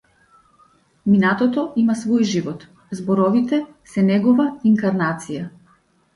Минатото 1.11 1.65
има 1.81 1.97
свој 1.99 2.25
живот, 2.31 2.65
зборовите 3.01 3.61
се 3.93 4.07
негова 4.09 4.49
инкарнација. 4.73 5.47